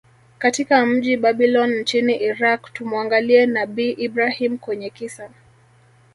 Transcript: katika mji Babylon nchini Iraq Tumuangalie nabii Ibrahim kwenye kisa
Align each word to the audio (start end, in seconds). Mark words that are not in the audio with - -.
katika 0.37 0.85
mji 0.85 1.17
Babylon 1.17 1.73
nchini 1.79 2.15
Iraq 2.15 2.73
Tumuangalie 2.73 3.45
nabii 3.45 3.91
Ibrahim 3.91 4.57
kwenye 4.57 4.89
kisa 4.89 5.29